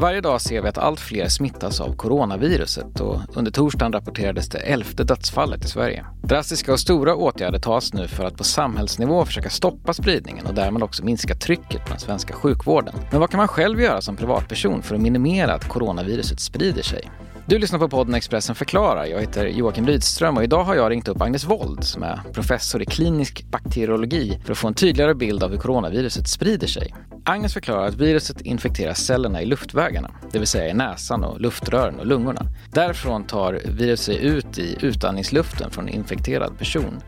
Varje 0.00 0.20
dag 0.20 0.40
ser 0.40 0.62
vi 0.62 0.68
att 0.68 0.78
allt 0.78 1.00
fler 1.00 1.28
smittas 1.28 1.80
av 1.80 1.96
coronaviruset 1.96 3.00
och 3.00 3.20
under 3.34 3.50
torsdagen 3.50 3.92
rapporterades 3.92 4.48
det 4.48 4.58
elfte 4.58 5.04
dödsfallet 5.04 5.64
i 5.64 5.68
Sverige. 5.68 6.04
Drastiska 6.22 6.72
och 6.72 6.80
stora 6.80 7.14
åtgärder 7.14 7.58
tas 7.58 7.92
nu 7.92 8.08
för 8.08 8.24
att 8.24 8.36
på 8.36 8.44
samhällsnivå 8.44 9.24
försöka 9.24 9.50
stoppa 9.50 9.92
spridningen 9.92 10.46
och 10.46 10.54
därmed 10.54 10.82
också 10.82 11.04
minska 11.04 11.34
trycket 11.34 11.84
på 11.84 11.90
den 11.90 11.98
svenska 11.98 12.34
sjukvården. 12.34 12.94
Men 13.10 13.20
vad 13.20 13.30
kan 13.30 13.38
man 13.38 13.48
själv 13.48 13.80
göra 13.80 14.00
som 14.00 14.16
privatperson 14.16 14.82
för 14.82 14.94
att 14.94 15.00
minimera 15.00 15.54
att 15.54 15.68
coronaviruset 15.68 16.40
sprider 16.40 16.82
sig? 16.82 17.10
Du 17.46 17.58
lyssnar 17.58 17.78
på 17.78 17.88
podden 17.88 18.14
Expressen 18.14 18.54
förklarar. 18.54 19.04
Jag 19.04 19.20
heter 19.20 19.46
Joakim 19.46 19.86
Rydström 19.86 20.36
och 20.36 20.44
idag 20.44 20.64
har 20.64 20.74
jag 20.74 20.90
ringt 20.90 21.08
upp 21.08 21.22
Agnes 21.22 21.44
Wold 21.44 21.84
som 21.84 22.02
är 22.02 22.20
professor 22.32 22.82
i 22.82 22.86
klinisk 22.86 23.44
bakteriologi 23.50 24.38
för 24.44 24.52
att 24.52 24.58
få 24.58 24.68
en 24.68 24.74
tydligare 24.74 25.14
bild 25.14 25.42
av 25.42 25.50
hur 25.50 25.58
coronaviruset 25.58 26.28
sprider 26.28 26.66
sig. 26.66 26.94
Agnes 27.28 27.54
förklarar 27.54 27.86
att 27.86 27.94
viruset 27.94 28.40
infekterar 28.40 28.94
cellerna 28.94 29.42
i 29.42 29.46
luftvägarna, 29.46 30.10
det 30.32 30.38
vill 30.38 30.48
säga 30.48 30.68
i 30.68 30.74
näsan 30.74 31.24
och 31.24 31.40
luftrören 31.40 32.00
och 32.00 32.06
lungorna. 32.06 32.46
Därifrån 32.72 33.26
tar 33.26 33.60
viruset 33.64 34.06
sig 34.06 34.24
ut 34.24 34.58
i 34.58 34.76
utandningsluften 34.80 35.70
från 35.70 35.88
en 35.88 35.94
infekterad 35.94 36.58
person. 36.58 37.00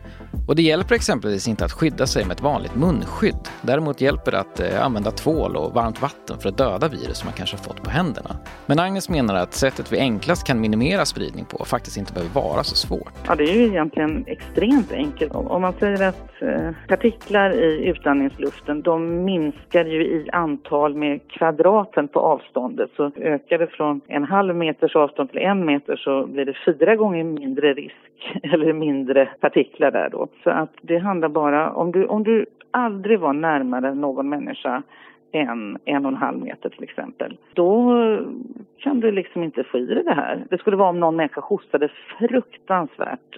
Och 0.47 0.55
det 0.55 0.61
hjälper 0.61 0.95
exempelvis 0.95 1.47
inte 1.47 1.65
att 1.65 1.71
skydda 1.71 2.07
sig 2.07 2.25
med 2.25 2.31
ett 2.31 2.41
vanligt 2.41 2.75
munskydd. 2.75 3.47
Däremot 3.61 4.01
hjälper 4.01 4.31
det 4.31 4.39
att 4.39 4.59
eh, 4.59 4.85
använda 4.85 5.11
tvål 5.11 5.55
och 5.55 5.73
varmt 5.73 6.01
vatten 6.01 6.37
för 6.37 6.49
att 6.49 6.57
döda 6.57 6.87
virus 6.87 7.17
som 7.17 7.27
man 7.27 7.33
kanske 7.33 7.57
har 7.57 7.63
fått 7.63 7.83
på 7.83 7.89
händerna. 7.89 8.29
Men 8.65 8.79
Agnes 8.79 9.09
menar 9.09 9.35
att 9.35 9.53
sättet 9.53 9.93
vi 9.93 9.99
enklast 9.99 10.47
kan 10.47 10.61
minimera 10.61 11.05
spridning 11.05 11.45
på 11.45 11.65
faktiskt 11.65 11.97
inte 11.97 12.13
behöver 12.13 12.33
vara 12.33 12.63
så 12.63 12.75
svårt. 12.75 13.13
Ja, 13.27 13.35
det 13.35 13.43
är 13.43 13.55
ju 13.55 13.67
egentligen 13.67 14.23
extremt 14.27 14.91
enkelt. 14.91 15.35
Om 15.35 15.61
man 15.61 15.73
säger 15.73 16.07
att 16.07 16.41
eh, 16.41 16.71
partiklar 16.87 17.51
i 17.51 17.85
utandningsluften, 17.85 18.81
de 18.81 19.23
minskar 19.23 19.85
ju 19.85 20.03
i 20.03 20.29
antal 20.31 20.95
med 20.95 21.19
kvadraten 21.27 22.07
på 22.07 22.19
avståndet. 22.19 22.89
Så 22.95 23.11
ökar 23.15 23.57
det 23.57 23.67
från 23.67 24.01
en 24.07 24.23
halv 24.23 24.55
meters 24.55 24.95
avstånd 24.95 25.31
till 25.31 25.39
en 25.39 25.65
meter 25.65 25.95
så 25.95 26.27
blir 26.27 26.45
det 26.45 26.57
fyra 26.65 26.95
gånger 26.95 27.23
mindre 27.23 27.73
risk 27.73 27.95
eller 28.43 28.73
mindre 28.73 29.25
partiklar 29.39 29.91
där 29.91 30.09
då. 30.09 30.27
Så 30.43 30.49
att 30.49 30.73
det 30.81 30.97
handlar 30.97 31.29
bara 31.29 31.71
om 31.71 31.91
du, 31.91 32.05
om 32.05 32.23
du 32.23 32.45
aldrig 32.71 33.19
var 33.19 33.33
närmare 33.33 33.93
någon 33.93 34.29
människa 34.29 34.83
än 35.31 35.77
en 35.85 36.05
och 36.05 36.11
en 36.11 36.17
halv 36.17 36.39
meter 36.39 36.69
till 36.69 36.83
exempel. 36.83 37.37
Då 37.53 37.93
kan 38.77 38.99
du 38.99 39.11
liksom 39.11 39.43
inte 39.43 39.63
få 39.63 39.77
i 39.77 39.85
dig 39.85 40.03
det 40.03 40.13
här. 40.13 40.45
Det 40.49 40.57
skulle 40.57 40.77
vara 40.77 40.89
om 40.89 40.99
någon 40.99 41.15
människa 41.15 41.41
hostade 41.41 41.89
fruktansvärt 42.19 43.37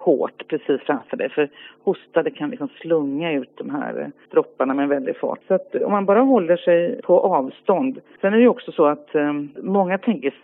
hårt 0.00 0.48
precis 0.48 0.80
framför 0.80 1.16
dig. 1.16 1.30
För 1.30 1.48
hostade 1.82 2.30
kan 2.30 2.50
liksom 2.50 2.68
slunga 2.68 3.32
ut 3.32 3.56
de 3.56 3.70
här 3.70 4.10
dropparna 4.30 4.74
med 4.74 4.82
en 4.82 4.88
väldig 4.88 5.16
fart. 5.16 5.40
Så 5.48 5.54
att 5.54 5.74
om 5.74 5.92
man 5.92 6.04
bara 6.06 6.20
håller 6.20 6.56
sig 6.56 7.02
på 7.02 7.20
avstånd. 7.20 8.00
Sen 8.20 8.32
är 8.32 8.36
det 8.36 8.42
ju 8.42 8.48
också 8.48 8.72
så 8.72 8.86
att 8.86 9.14
um, 9.14 9.50
många 9.62 9.98
tänker 9.98 10.34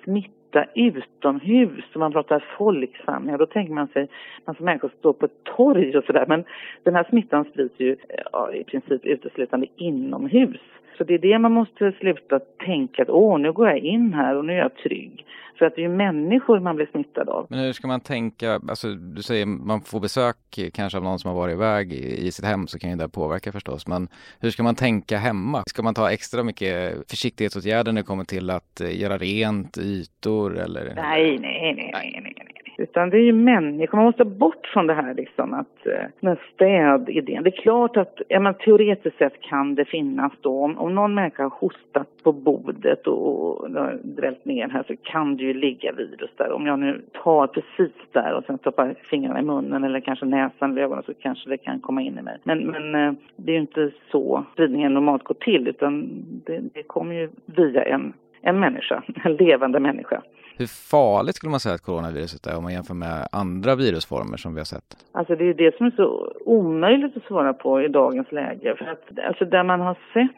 smitta 0.47 0.67
utomhus, 0.75 1.85
och 1.95 2.01
man 2.01 2.13
pratar 2.13 2.45
folksamlingar, 2.59 3.39
då 3.39 3.47
tänker 3.47 3.75
man 3.75 3.89
sig 3.89 4.09
massa 4.45 4.65
människor 4.65 4.91
står 4.99 5.13
på 5.13 5.25
ett 5.27 5.45
torg 5.57 5.99
och 5.99 6.05
sådär. 6.05 6.25
Men 6.29 6.45
den 6.83 6.95
här 6.95 7.07
smittan 7.09 7.45
sprids 7.45 7.75
ju 7.81 7.97
ja, 8.33 8.53
i 8.53 8.65
princip 8.65 9.05
uteslutande 9.05 9.67
inomhus. 9.77 10.61
Så 10.99 11.05
det 11.05 11.15
är 11.15 11.19
det 11.19 11.39
man 11.39 11.53
måste 11.53 11.93
sluta 11.93 12.39
tänka 12.39 13.03
att 13.03 13.11
åh, 13.11 13.39
nu 13.39 13.53
går 13.53 13.69
jag 13.69 13.79
in 13.79 14.15
här 14.15 14.37
och 14.37 14.45
nu 14.45 14.53
är 14.53 14.59
jag 14.59 14.75
trygg. 14.75 15.27
För 15.59 15.67
att 15.67 15.75
det 15.75 15.81
är 15.81 15.89
ju 15.89 15.97
människor 15.97 16.61
man 16.61 16.77
blir 16.77 16.87
smittad 16.87 17.29
av. 17.29 17.47
Men 17.51 17.59
hur 17.59 17.73
ska 17.73 17.87
man 17.87 18.01
tänka, 18.01 18.61
alltså 18.69 18.89
du 18.95 19.23
säger 19.23 19.47
man 19.47 19.81
får 19.81 20.01
besök 20.01 20.37
kanske 20.73 20.99
av 20.99 21.05
någon 21.05 21.19
som 21.19 21.29
har 21.29 21.37
varit 21.37 21.55
iväg 21.55 21.93
i, 21.93 22.31
sitt 22.31 22.45
hem 22.45 22.67
så 22.67 22.79
kan 22.79 22.91
ju 22.91 22.97
det 22.97 23.09
påverka 23.09 23.53
förstås. 23.53 23.87
Men 23.87 24.09
hur 24.41 24.51
ska 24.51 24.63
man 24.63 24.75
tänka 24.75 25.17
hemma? 25.17 25.63
Ska 25.67 25.83
man 25.83 25.95
ta 25.95 26.11
extra 26.11 26.43
mycket 26.43 27.11
försiktighetsåtgärder 27.11 27.93
när 27.93 28.03
det 28.03 28.07
kommer 28.07 28.25
till 28.25 28.51
att 28.51 28.81
eh, 28.81 29.01
göra 29.01 29.19
rent 29.19 29.79
ytor 29.79 30.59
eller? 30.59 30.95
Nej, 30.95 31.39
nej, 31.39 31.75
nej, 31.75 31.91
nej, 31.93 32.21
nej. 32.23 32.46
Utan 32.79 33.11
det 33.11 33.17
är 33.17 33.23
ju 33.23 33.33
människor, 33.33 33.99
man 33.99 34.07
måste 34.07 34.25
bort 34.25 34.67
från 34.67 34.87
det 34.87 34.95
här 34.95 35.15
liksom 35.15 35.55
att, 35.55 35.87
eh, 35.87 36.07
den 36.21 36.37
städidén. 36.55 37.43
Det 37.43 37.51
är 37.51 37.63
klart 37.63 37.97
att, 37.97 38.21
ja 38.29 38.41
men 38.41 38.55
teoretiskt 38.55 39.19
sett 39.19 39.41
kan 39.41 39.75
det 39.75 39.85
finnas 39.85 40.33
då, 40.41 40.65
om, 40.65 40.79
om 40.79 40.95
någon 40.95 41.15
människa 41.15 41.43
har 41.43 41.51
hostat 41.51 42.09
på 42.23 42.33
bordet 42.33 43.07
och, 43.07 43.61
och 43.61 43.71
drällt 44.03 44.45
ner 44.45 44.69
här 44.69 44.85
så 44.87 44.97
kan 44.97 45.37
det 45.37 45.45
ju 45.45 45.55
ligga 45.55 45.93
virus 45.93 46.31
där. 46.37 46.53
Om 46.53 46.67
jag 46.67 46.79
nu 46.79 47.03
tar 47.13 47.47
precis 47.47 47.93
där 48.13 48.35
och 48.35 48.45
sen 48.45 48.59
stoppar 48.59 48.95
fingrarna 49.11 49.41
i 49.41 49.43
munnen 49.43 49.85
eller 49.85 50.01
kanske 50.01 50.27
näsan 50.27 50.71
eller 50.71 50.83
ögonen 50.83 51.05
så 51.07 51.15
kanske 51.15 51.51
det 51.51 51.59
kan 51.59 51.81
komma 51.81 52.03
in 52.03 52.19
i 52.19 52.23
mig. 52.23 52.39
Men, 52.43 52.59
men 52.59 52.95
eh, 52.95 53.13
det 53.37 53.51
är 53.51 53.55
ju 53.55 53.61
inte 53.61 53.91
så 54.11 54.45
spridningen 54.53 54.95
normalt 54.95 55.25
går 55.25 55.35
till 55.35 55.69
utan 55.69 56.09
det, 56.47 56.61
det 56.75 56.83
kommer 56.83 57.15
ju 57.15 57.29
via 57.47 57.85
en, 57.85 58.13
en 58.49 58.61
människa, 58.61 59.03
en 59.25 59.37
levande 59.37 59.81
människa. 59.81 60.23
Hur 60.59 60.67
farligt 60.67 61.37
skulle 61.37 61.51
man 61.51 61.61
säga 61.61 61.75
att 61.75 61.87
coronaviruset 61.89 62.47
är 62.47 62.57
om 62.57 62.63
man 62.63 62.73
jämför 62.73 62.95
med 62.95 63.29
andra 63.33 63.75
virusformer 63.75 64.37
som 64.37 64.55
vi 64.55 64.61
har 64.61 64.65
sett? 64.65 64.89
Alltså 65.13 65.37
det 65.37 65.45
är 65.45 65.55
det 65.55 65.77
som 65.77 65.87
är 65.87 65.91
så 65.91 66.33
omöjligt 66.45 67.17
att 67.17 67.23
svara 67.23 67.53
på 67.53 67.83
i 67.83 67.89
dagens 67.89 68.33
läge. 68.33 68.75
För 68.79 68.87
att 68.87 69.05
alltså 69.29 69.45
där 69.45 69.63
man 69.63 69.81
har 69.81 69.97
sett 70.15 70.37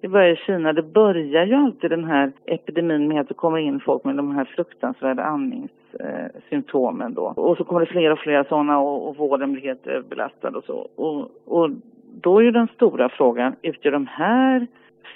det 0.00 0.08
börjar 0.08 0.32
i 0.32 0.36
Kina, 0.36 0.72
det 0.72 0.82
börjar 0.82 1.44
ju 1.46 1.54
alltid 1.54 1.90
den 1.90 2.04
här 2.04 2.32
epidemin 2.44 3.08
med 3.08 3.20
att 3.20 3.28
det 3.28 3.34
kommer 3.34 3.58
in 3.58 3.80
folk 3.80 4.04
med 4.04 4.16
de 4.16 4.36
här 4.36 4.44
fruktansvärda 4.44 5.22
andningssymptomen 5.22 7.14
då. 7.14 7.22
Och 7.22 7.56
så 7.56 7.64
kommer 7.64 7.80
det 7.80 7.86
fler 7.86 8.10
och 8.10 8.18
fler 8.18 8.44
sådana 8.48 8.78
och, 8.78 9.08
och 9.08 9.16
vården 9.16 9.52
blir 9.52 9.62
helt 9.62 9.86
överbelastad 9.86 10.48
och 10.48 10.64
så. 10.64 10.88
Och, 10.96 11.30
och 11.44 11.70
då 12.20 12.38
är 12.38 12.42
ju 12.42 12.50
den 12.50 12.68
stora 12.74 13.08
frågan, 13.08 13.56
utgör 13.62 13.92
de 13.92 14.06
här 14.06 14.66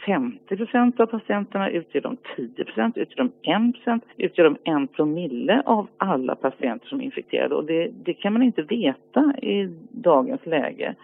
50 0.06 0.56
procent 0.56 1.00
av 1.00 1.06
patienterna, 1.06 1.70
utgör 1.70 2.00
de 2.00 2.16
10 2.36 2.64
procent, 2.64 2.96
utgör 2.96 3.30
de 3.42 3.68
1 3.68 3.74
procent, 3.74 4.04
utgör 4.16 4.44
de 4.44 4.84
1 4.84 4.92
promille 4.92 5.62
av 5.66 5.88
alla 5.96 6.34
patienter 6.34 6.88
som 6.88 7.00
är 7.00 7.04
infekterade 7.04 7.54
och 7.54 7.64
det, 7.64 7.90
det 8.04 8.14
kan 8.14 8.32
man 8.32 8.42
inte 8.42 8.62
veta 8.62 9.34
i 9.42 9.68
dagens 9.90 10.46
läge. 10.46 10.94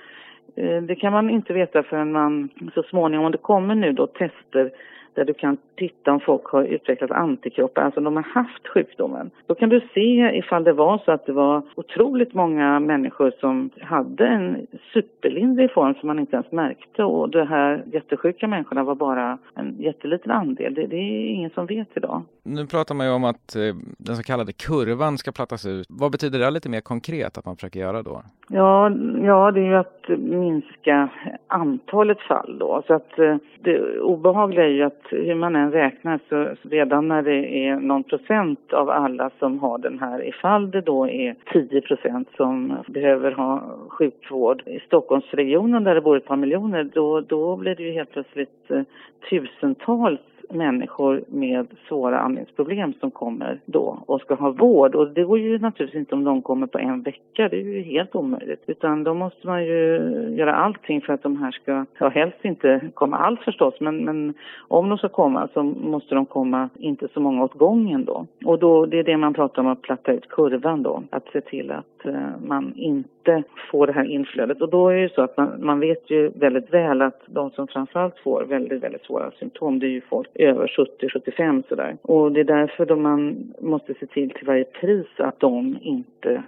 Eh, 0.56 0.82
det 0.82 0.94
kan 0.94 1.12
man 1.12 1.30
inte 1.30 1.52
veta 1.52 1.82
förrän 1.82 2.12
man 2.12 2.48
så 2.74 2.82
småningom, 2.82 3.26
om 3.26 3.32
det 3.32 3.38
kommer 3.38 3.74
nu 3.74 3.92
då 3.92 4.06
tester 4.06 4.70
där 5.18 5.24
du 5.24 5.34
kan 5.34 5.56
titta 5.76 6.12
om 6.12 6.20
folk 6.20 6.44
har 6.44 6.64
utvecklat 6.64 7.10
antikroppar, 7.10 7.82
alltså 7.82 8.00
de 8.00 8.16
har 8.16 8.22
haft 8.22 8.68
sjukdomen. 8.68 9.30
Då 9.46 9.54
kan 9.54 9.68
du 9.68 9.80
se 9.94 10.38
ifall 10.38 10.64
det 10.64 10.72
var 10.72 10.98
så 11.04 11.12
att 11.12 11.26
det 11.26 11.32
var 11.32 11.62
otroligt 11.74 12.34
många 12.34 12.80
människor 12.80 13.32
som 13.40 13.70
hade 13.80 14.26
en 14.26 14.66
superlindrig 14.92 15.72
form 15.72 15.94
som 15.94 16.06
man 16.06 16.18
inte 16.18 16.36
ens 16.36 16.52
märkte 16.52 17.04
och 17.04 17.30
de 17.30 17.46
här 17.46 17.84
jättesjuka 17.92 18.48
människorna 18.48 18.84
var 18.84 18.94
bara 18.94 19.38
en 19.54 19.76
jätteliten 19.78 20.30
andel. 20.30 20.74
Det, 20.74 20.86
det 20.86 20.96
är 20.96 21.26
ingen 21.26 21.50
som 21.50 21.66
vet 21.66 21.88
idag. 21.94 22.22
Nu 22.42 22.66
pratar 22.66 22.94
man 22.94 23.06
ju 23.06 23.12
om 23.12 23.24
att 23.24 23.56
eh, 23.56 23.74
den 23.98 24.16
så 24.16 24.22
kallade 24.22 24.52
kurvan 24.52 25.18
ska 25.18 25.32
plattas 25.32 25.66
ut. 25.66 25.86
Vad 25.88 26.12
betyder 26.12 26.38
det 26.38 26.50
lite 26.50 26.68
mer 26.68 26.80
konkret 26.80 27.38
att 27.38 27.46
man 27.46 27.56
försöker 27.56 27.80
göra 27.80 28.02
då? 28.02 28.22
Ja, 28.48 28.90
ja 29.22 29.50
det 29.50 29.60
är 29.60 29.64
ju 29.64 29.76
att 29.76 30.08
minska 30.18 31.08
antalet 31.46 32.20
fall 32.20 32.58
då. 32.58 32.82
Så 32.86 32.94
att 32.94 33.18
eh, 33.18 33.36
det 33.60 34.00
obehagliga 34.00 34.64
är 34.64 34.68
ju 34.68 34.82
att 34.82 35.07
hur 35.10 35.34
man 35.34 35.56
än 35.56 35.72
räknar 35.72 36.20
så 36.28 36.68
redan 36.70 37.08
när 37.08 37.22
det 37.22 37.66
är 37.66 37.76
någon 37.76 38.04
procent 38.04 38.72
av 38.72 38.90
alla 38.90 39.30
som 39.38 39.58
har 39.58 39.78
den 39.78 39.98
här, 39.98 40.28
ifall 40.28 40.70
det 40.70 40.80
då 40.80 41.08
är 41.08 41.34
10 41.52 41.80
procent 41.80 42.28
som 42.36 42.76
behöver 42.86 43.32
ha 43.32 43.62
sjukvård 43.88 44.62
i 44.66 44.80
Stockholmsregionen 44.80 45.84
där 45.84 45.94
det 45.94 46.00
bor 46.00 46.16
ett 46.16 46.26
par 46.26 46.36
miljoner, 46.36 46.90
då, 46.94 47.20
då 47.20 47.56
blir 47.56 47.74
det 47.74 47.82
ju 47.82 47.92
helt 47.92 48.12
plötsligt 48.12 48.70
eh, 48.70 48.82
tusentals 49.30 50.20
människor 50.50 51.24
med 51.28 51.66
svåra 51.88 52.18
andningsproblem 52.18 52.92
som 53.00 53.10
kommer 53.10 53.60
då 53.64 54.02
och 54.06 54.20
ska 54.20 54.34
ha 54.34 54.50
vård. 54.50 54.94
Och 54.94 55.08
det 55.08 55.24
går 55.24 55.38
ju 55.38 55.58
naturligtvis 55.58 56.00
inte 56.00 56.14
om 56.14 56.24
de 56.24 56.42
kommer 56.42 56.66
på 56.66 56.78
en 56.78 57.02
vecka, 57.02 57.48
det 57.48 57.56
är 57.56 57.64
ju 57.64 57.82
helt 57.82 58.14
omöjligt. 58.14 58.62
Utan 58.66 59.04
då 59.04 59.14
måste 59.14 59.46
man 59.46 59.64
ju 59.64 59.98
göra 60.36 60.54
allting 60.54 61.00
för 61.00 61.12
att 61.12 61.22
de 61.22 61.36
här 61.36 61.50
ska, 61.50 61.84
ja 61.98 62.08
helst 62.08 62.44
inte 62.44 62.80
komma 62.94 63.16
alls 63.16 63.40
förstås, 63.40 63.74
men, 63.80 64.04
men 64.04 64.34
om 64.68 64.88
de 64.88 64.98
ska 64.98 65.08
komma 65.08 65.48
så 65.54 65.62
måste 65.62 66.14
de 66.14 66.26
komma 66.26 66.68
inte 66.78 67.08
så 67.14 67.20
många 67.20 67.44
åt 67.44 67.54
gången 67.54 68.04
då. 68.04 68.26
Och 68.44 68.58
då, 68.58 68.86
det 68.86 68.98
är 68.98 69.04
det 69.04 69.16
man 69.16 69.34
pratar 69.34 69.62
om 69.62 69.68
att 69.68 69.82
platta 69.82 70.12
ut 70.12 70.28
kurvan 70.28 70.82
då, 70.82 71.02
att 71.10 71.26
se 71.32 71.40
till 71.40 71.70
att 71.70 71.97
att 71.98 72.06
eh, 72.06 72.30
man 72.40 72.74
inte 72.76 73.42
får 73.70 73.86
det 73.86 73.92
här 73.92 74.04
inflödet. 74.04 74.60
Och 74.60 74.68
då 74.68 74.88
är 74.88 74.96
det 74.96 75.14
så 75.14 75.22
att 75.22 75.36
man, 75.36 75.64
man 75.64 75.80
vet 75.80 76.10
ju 76.10 76.28
väldigt 76.28 76.74
väl 76.74 77.02
att 77.02 77.20
de 77.26 77.50
som 77.50 77.66
framförallt 77.66 78.18
får 78.18 78.44
väldigt, 78.44 78.82
väldigt 78.82 79.04
svåra 79.04 79.30
symptom, 79.30 79.78
det 79.78 79.86
är 79.86 79.90
ju 79.90 80.00
folk 80.00 80.28
över 80.34 80.66
70-75 81.00 81.62
sådär. 81.68 81.96
Och 82.02 82.32
det 82.32 82.40
är 82.40 82.44
därför 82.44 82.86
då 82.86 82.96
man 82.96 83.52
måste 83.60 83.94
se 83.94 84.06
till 84.06 84.30
till 84.30 84.46
varje 84.46 84.64
pris 84.64 85.06
att 85.16 85.40
de 85.40 85.78
inte 85.82 86.42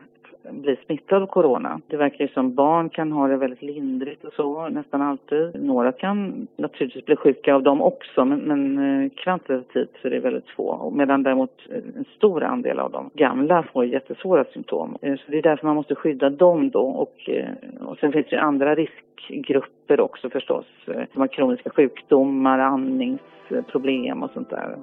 bli 0.51 0.77
smittad 0.87 1.23
av 1.23 1.27
corona. 1.27 1.81
Det 1.87 1.97
verkar 1.97 2.25
ju 2.25 2.29
som 2.29 2.55
barn 2.55 2.89
kan 2.89 3.13
ha 3.13 3.29
det 3.29 3.37
väldigt 3.37 3.63
lindrigt 3.63 4.25
och 4.25 4.33
så, 4.33 4.69
nästan 4.69 5.03
alltid. 5.03 5.65
Några 5.65 5.93
kan 5.93 6.47
naturligtvis 6.57 7.05
bli 7.05 7.17
sjuka 7.17 7.55
av 7.55 7.63
dem 7.63 7.83
också, 7.83 8.25
men, 8.25 8.39
men 8.39 8.79
eh, 8.79 9.11
kvantitativt 9.11 9.91
så 10.03 10.09
är 10.09 10.11
det 10.11 10.21
väldigt 10.21 10.49
få. 10.49 10.93
Medan 10.95 11.23
däremot 11.23 11.55
eh, 11.71 11.77
en 11.77 12.05
stor 12.17 12.43
andel 12.43 12.79
av 12.79 12.91
de 12.91 13.11
gamla 13.15 13.63
får 13.63 13.85
jättesvåra 13.85 14.45
symptom. 14.45 14.97
Eh, 15.03 15.17
så 15.17 15.23
det 15.31 15.39
är 15.39 15.43
därför 15.43 15.67
man 15.67 15.77
måste 15.77 15.95
skydda 15.95 16.31
dem 16.31 16.71
då. 16.71 16.83
Och, 16.83 17.31
och 17.81 17.99
sen 17.99 18.13
finns 18.13 18.27
det 18.31 18.37
ju 18.37 18.43
andra 18.43 18.75
riskgrupper 18.75 20.01
också 20.01 20.31
förstås, 20.31 20.67
som 20.85 21.21
har 21.21 21.27
kroniska 21.27 21.71
sjukdomar, 21.71 22.59
andningsproblem 22.59 24.23
och 24.23 24.31
sånt 24.31 24.51
där. 24.51 24.77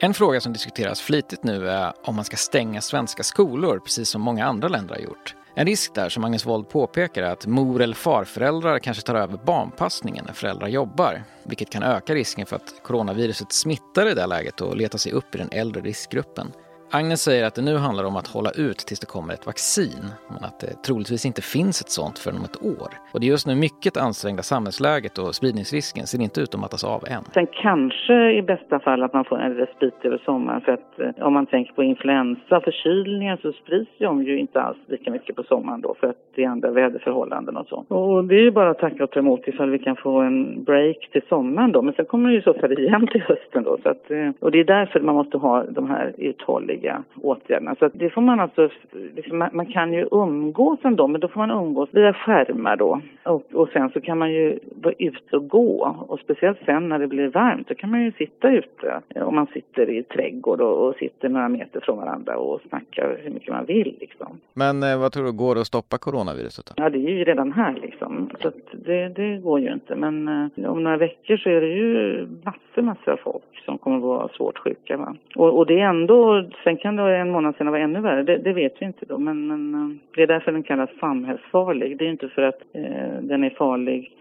En 0.00 0.14
fråga 0.14 0.40
som 0.40 0.52
diskuteras 0.52 1.00
flitigt 1.00 1.44
nu 1.44 1.68
är 1.68 1.92
om 2.02 2.16
man 2.16 2.24
ska 2.24 2.36
stänga 2.36 2.80
svenska 2.80 3.22
skolor, 3.22 3.78
precis 3.78 4.08
som 4.08 4.22
många 4.22 4.46
andra 4.46 4.68
länder 4.68 4.94
har 4.94 5.02
gjort. 5.02 5.34
En 5.54 5.66
risk 5.66 5.94
där, 5.94 6.08
som 6.08 6.24
Agnes 6.24 6.46
Wold 6.46 6.68
påpekar, 6.68 7.22
är 7.22 7.30
att 7.30 7.46
mor 7.46 7.82
eller 7.82 7.94
farföräldrar 7.94 8.78
kanske 8.78 9.02
tar 9.02 9.14
över 9.14 9.38
barnpassningen 9.44 10.24
när 10.26 10.32
föräldrar 10.32 10.68
jobbar, 10.68 11.24
vilket 11.42 11.70
kan 11.70 11.82
öka 11.82 12.14
risken 12.14 12.46
för 12.46 12.56
att 12.56 12.82
coronaviruset 12.82 13.52
smittar 13.52 14.10
i 14.10 14.14
det 14.14 14.26
läget 14.26 14.60
och 14.60 14.76
letar 14.76 14.98
sig 14.98 15.12
upp 15.12 15.34
i 15.34 15.38
den 15.38 15.48
äldre 15.52 15.82
riskgruppen. 15.82 16.52
Agnes 16.90 17.22
säger 17.22 17.46
att 17.46 17.54
det 17.54 17.62
nu 17.62 17.76
handlar 17.76 18.04
om 18.04 18.16
att 18.16 18.26
hålla 18.26 18.50
ut 18.50 18.78
tills 18.78 19.00
det 19.00 19.06
kommer 19.06 19.34
ett 19.34 19.46
vaccin, 19.46 20.04
men 20.28 20.44
att 20.44 20.60
det 20.60 20.82
troligtvis 20.86 21.26
inte 21.26 21.42
finns 21.42 21.80
ett 21.80 21.90
sånt 21.90 22.18
förrän 22.18 22.36
om 22.38 22.44
ett 22.44 22.62
år. 22.62 22.88
Och 23.12 23.20
det 23.20 23.26
just 23.26 23.46
nu 23.46 23.54
mycket 23.54 23.96
ansträngda 23.96 24.42
samhällsläget 24.42 25.18
och 25.18 25.34
spridningsrisken 25.34 26.06
ser 26.06 26.20
inte 26.20 26.40
ut 26.40 26.54
att 26.54 26.60
mattas 26.60 26.84
av 26.84 27.04
än. 27.08 27.24
Sen 27.34 27.46
kanske 27.46 28.32
i 28.32 28.42
bästa 28.42 28.78
fall 28.78 29.02
att 29.02 29.12
man 29.12 29.24
får 29.24 29.38
en 29.38 29.54
respit 29.54 29.94
över 30.02 30.18
sommaren 30.24 30.60
för 30.60 30.72
att 30.72 31.00
eh, 31.00 31.26
om 31.26 31.32
man 31.32 31.46
tänker 31.46 31.72
på 31.72 31.82
influensa, 31.82 32.60
förkylningar 32.60 33.38
så 33.42 33.52
sprids 33.52 33.90
de 33.98 34.22
ju 34.22 34.38
inte 34.38 34.60
alls 34.60 34.78
lika 34.86 35.10
mycket 35.10 35.36
på 35.36 35.42
sommaren 35.42 35.80
då 35.80 35.94
för 36.00 36.06
att 36.06 36.16
det 36.34 36.44
är 36.44 36.48
andra 36.48 36.70
väderförhållanden 36.70 37.56
och 37.56 37.66
så. 37.66 37.76
Och 37.88 38.24
det 38.24 38.34
är 38.34 38.42
ju 38.42 38.50
bara 38.50 38.70
att 38.70 38.78
tacka 38.78 39.04
och 39.04 39.10
ta 39.10 39.18
emot 39.18 39.48
ifall 39.48 39.70
vi 39.70 39.78
kan 39.78 39.96
få 39.96 40.20
en 40.20 40.64
break 40.64 41.08
till 41.12 41.22
sommaren 41.28 41.72
då 41.72 41.82
men 41.82 41.94
sen 41.94 42.04
kommer 42.04 42.28
det 42.28 42.34
ju 42.34 42.42
så 42.42 42.54
fall 42.54 42.78
igen 42.78 43.06
till 43.12 43.22
hösten 43.22 43.62
då 43.62 43.78
så 43.82 43.88
att, 43.88 44.10
eh, 44.10 44.30
och 44.40 44.50
det 44.50 44.60
är 44.60 44.64
därför 44.64 45.00
man 45.00 45.14
måste 45.14 45.38
ha 45.38 45.64
de 45.64 45.90
här 45.90 46.14
uthålliga 46.18 46.76
möjliga 46.86 47.02
åtgärderna. 47.22 47.74
Så 47.78 47.88
det 47.94 48.10
får 48.10 48.22
man 48.22 48.40
alltså, 48.40 48.68
liksom, 49.14 49.38
man, 49.52 49.66
kan 49.66 49.92
ju 49.92 50.08
umgås 50.10 50.78
ändå, 50.82 51.06
men 51.06 51.20
då 51.20 51.28
får 51.28 51.40
man 51.40 51.50
umgås 51.50 51.88
via 51.92 52.12
skärmar 52.12 52.76
då. 52.76 53.00
Och, 53.24 53.42
och 53.54 53.68
sen 53.68 53.90
så 53.90 54.00
kan 54.00 54.18
man 54.18 54.32
ju 54.32 54.58
vara 54.82 54.94
ute 54.98 55.36
och 55.36 55.48
gå. 55.48 55.96
Och 56.08 56.20
speciellt 56.20 56.58
sen 56.66 56.88
när 56.88 56.98
det 56.98 57.06
blir 57.06 57.28
varmt, 57.28 57.68
då 57.68 57.74
kan 57.74 57.90
man 57.90 58.04
ju 58.04 58.12
sitta 58.12 58.50
ute. 58.50 59.00
Om 59.14 59.34
man 59.34 59.46
sitter 59.46 59.90
i 59.90 60.02
trädgård 60.02 60.60
och, 60.60 60.88
och 60.88 60.96
sitter 60.96 61.28
några 61.28 61.48
meter 61.48 61.80
från 61.80 61.98
varandra 61.98 62.36
och 62.36 62.60
snackar 62.68 63.20
hur 63.22 63.30
mycket 63.30 63.52
man 63.52 63.66
vill 63.66 63.96
liksom. 64.00 64.40
Men 64.54 64.82
eh, 64.82 64.98
vad 64.98 65.12
tror 65.12 65.24
du, 65.24 65.32
går 65.32 65.54
det 65.54 65.60
att 65.60 65.66
stoppa 65.66 65.98
coronaviruset 65.98 66.66
då? 66.66 66.72
Ja, 66.76 66.90
det 66.90 66.98
är 66.98 67.10
ju 67.18 67.24
redan 67.24 67.52
här 67.52 67.78
liksom. 67.82 68.30
Så 68.42 68.50
det, 68.72 69.08
det 69.08 69.36
går 69.36 69.60
ju 69.60 69.72
inte. 69.72 69.96
Men 69.96 70.28
eh, 70.28 70.70
om 70.70 70.84
några 70.84 70.96
veckor 70.96 71.36
så 71.36 71.50
är 71.50 71.60
det 71.60 71.66
ju 71.66 72.26
massor, 72.44 72.82
massor 72.82 73.12
av 73.12 73.16
folk 73.16 73.64
som 73.64 73.78
kommer 73.78 73.96
att 73.96 74.02
vara 74.02 74.28
svårt 74.28 74.58
sjuka. 74.58 74.96
Va? 74.96 75.16
Och, 75.36 75.58
och 75.58 75.66
det 75.66 75.80
är 75.80 75.88
ändå 75.88 76.44
Sen 76.66 76.76
kan 76.76 76.96
det 76.96 77.16
en 77.16 77.30
månad 77.30 77.56
senare 77.56 77.70
vara 77.72 77.82
ännu 77.82 78.00
värre, 78.00 78.22
det, 78.22 78.38
det 78.38 78.52
vet 78.52 78.74
vi 78.78 78.86
inte 78.86 79.06
då. 79.06 79.18
Men, 79.18 79.46
men, 79.46 79.74
eh, 79.74 79.96
det 80.14 80.22
är 80.22 80.26
därför 80.26 80.52
den 80.52 80.62
kallas 80.62 80.90
samhällsfarlig. 81.00 81.98
Det 81.98 82.06
är 82.06 82.10
inte 82.10 82.28
för 82.28 82.42
att 82.42 82.60
eh, 82.72 83.20
den 83.20 83.44
är 83.44 83.50
farlig 83.50 84.12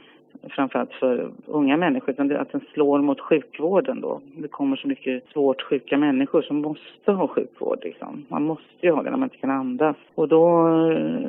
framförallt 0.49 0.93
för 0.93 1.31
unga 1.45 1.77
människor 1.77 2.09
utan 2.09 2.27
det, 2.27 2.39
att 2.39 2.51
den 2.51 2.61
slår 2.73 2.99
mot 2.99 3.19
sjukvården 3.19 4.01
då. 4.01 4.21
Det 4.35 4.47
kommer 4.47 4.75
så 4.75 4.87
mycket 4.87 5.23
svårt 5.33 5.61
sjuka 5.61 5.97
människor 5.97 6.41
som 6.41 6.57
måste 6.57 7.11
ha 7.11 7.27
sjukvård 7.27 7.79
liksom. 7.83 8.25
Man 8.27 8.43
måste 8.43 8.85
ju 8.85 8.91
ha 8.91 9.03
det 9.03 9.09
när 9.09 9.17
man 9.17 9.29
inte 9.29 9.37
kan 9.37 9.49
andas. 9.49 9.95
Och 10.15 10.27
då 10.27 10.67
eh, 10.91 11.19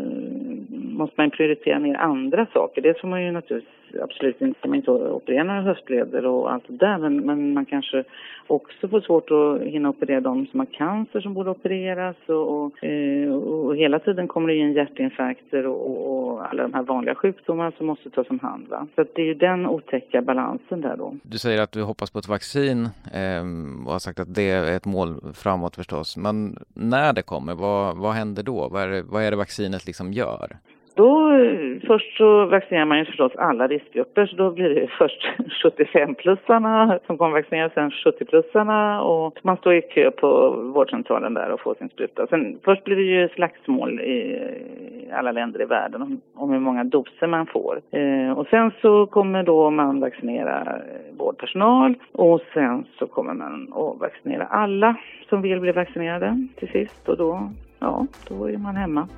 måste 0.70 1.20
man 1.20 1.30
prioritera 1.30 1.78
ner 1.78 1.94
andra 1.94 2.46
saker. 2.52 2.82
Det 2.82 3.00
får 3.00 3.08
man 3.08 3.24
ju 3.24 3.32
naturligtvis 3.32 3.75
absolut 4.03 4.41
inte, 4.41 4.59
ska 4.59 4.69
man 4.69 4.77
inte 4.77 4.91
operera 4.91 5.44
några 5.44 5.61
höftleder 5.61 6.27
och 6.27 6.53
allt 6.53 6.65
det 6.67 6.77
där 6.77 6.99
men, 6.99 7.27
men 7.27 7.55
man 7.55 7.65
kanske 7.65 8.05
också 8.47 8.88
får 8.88 9.00
svårt 9.00 9.31
att 9.31 9.69
hinna 9.69 9.88
operera 9.88 10.21
de 10.21 10.47
som 10.47 10.61
har 10.61 10.67
cancer 10.67 11.21
som 11.21 11.35
borde 11.35 11.50
opereras 11.50 12.17
och, 12.27 12.65
och, 12.65 12.85
eh, 12.85 13.33
och 13.33 13.77
hela 13.77 13.99
tiden 13.99 14.29
kommer 14.29 14.49
det 14.49 14.55
in 14.55 14.73
hjärtinfarkter 14.73 15.67
och, 15.67 16.31
och, 16.31 16.50
alla 16.50 16.62
de 16.62 16.75
här 16.75 16.83
vanliga 16.83 17.15
sjukdomarna 17.15 17.73
som 17.77 17.87
måste 17.87 18.11
tas 18.11 18.31
om 18.31 18.38
hand. 18.38 18.69
Va? 18.69 18.87
Så 18.94 19.05
det 19.15 19.23
är 19.23 19.27
ju 19.27 19.35
den 19.35 19.67
otäcka 19.67 20.23
balansen 20.23 20.81
där 20.81 20.97
då. 20.97 21.17
Du 21.23 21.38
säger 21.38 21.62
att 21.62 21.73
du 21.73 21.83
hoppas 21.83 22.11
på 22.11 22.19
ett 22.19 22.29
vaccin 22.29 22.88
eh, 23.12 23.44
och 23.87 23.93
har 23.93 23.99
sagt 23.99 24.21
att 24.21 24.35
det 24.35 24.50
är 24.50 24.77
ett 24.77 24.87
mål 24.87 25.21
framåt 25.35 25.77
förstås. 25.77 26.17
Men 26.17 26.59
när 26.75 27.12
det 27.12 27.23
kommer, 27.23 27.55
vad, 27.55 27.97
vad 27.97 28.12
händer 28.12 28.43
då? 28.43 28.69
Vad 28.69 28.83
är, 28.83 28.88
det, 28.88 29.03
vad 29.03 29.23
är 29.23 29.31
det 29.31 29.37
vaccinet 29.37 29.87
liksom 29.87 30.12
gör? 30.12 30.56
Då, 30.96 31.32
eh, 31.32 31.87
först 31.87 32.16
så 32.16 32.46
vaccinerar 32.46 32.84
man 32.84 32.98
ju 32.98 33.04
förstås 33.04 33.32
alla 33.37 33.66
riskgrupper 33.66 34.26
så 34.26 34.37
då 34.37 34.50
blir 34.50 34.69
det 34.69 34.87
först 34.98 35.28
75-plussarna 35.64 36.98
som 37.06 37.19
kommer 37.19 37.32
vaccineras, 37.32 37.72
sen 37.72 37.90
70-plussarna 37.90 39.00
och 39.00 39.38
man 39.43 39.56
står 39.56 39.75
i 39.75 39.82
kö 39.82 40.10
på 40.10 40.50
vårdcentralen 40.50 41.34
där 41.34 41.50
och 41.50 41.60
får 41.60 41.75
sin 41.75 41.88
spruta. 41.88 42.26
Sen, 42.26 42.58
först 42.64 42.84
blir 42.84 42.96
det 42.96 43.02
ju 43.02 43.28
slagsmål 43.28 44.00
i 44.00 44.48
alla 45.12 45.32
länder 45.32 45.62
i 45.62 45.64
världen 45.64 46.02
om, 46.02 46.20
om 46.34 46.50
hur 46.50 46.60
många 46.60 46.84
doser 46.84 47.26
man 47.26 47.46
får. 47.46 47.81
Eh, 47.90 48.38
och 48.38 48.46
sen 48.46 48.70
så 48.81 49.06
kommer 49.06 49.42
då 49.42 49.70
man 49.70 50.00
vaccinera 50.00 50.78
vårdpersonal 51.19 51.94
och 52.12 52.40
sen 52.54 52.84
så 52.99 53.06
kommer 53.06 53.34
man 53.34 53.72
att 53.72 54.00
vaccinera 54.00 54.46
alla 54.46 54.96
som 55.28 55.42
vill 55.42 55.60
bli 55.60 55.72
vaccinerade 55.72 56.46
till 56.56 56.69
sist 56.69 57.08
och 57.08 57.16
då, 57.16 57.50
ja, 57.78 58.06
då 58.28 58.49
är 58.49 58.58
man 58.58 58.76
hemma. 58.76 59.08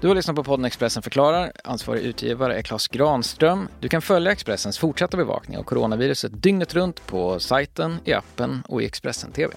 Du 0.00 0.08
har 0.08 0.14
lyssnat 0.14 0.36
på 0.36 0.44
podden 0.44 0.64
Expressen 0.64 1.02
förklarar. 1.02 1.52
Ansvarig 1.64 2.02
utgivare 2.02 2.58
är 2.58 2.62
Klas 2.62 2.88
Granström. 2.88 3.68
Du 3.80 3.88
kan 3.88 4.02
följa 4.02 4.32
Expressens 4.32 4.78
fortsatta 4.78 5.16
bevakning 5.16 5.58
av 5.58 5.62
coronaviruset 5.62 6.42
dygnet 6.42 6.74
runt 6.74 7.06
på 7.06 7.40
sajten, 7.40 7.98
i 8.04 8.12
appen 8.12 8.62
och 8.68 8.82
i 8.82 8.86
Expressen 8.86 9.32
TV. 9.32 9.54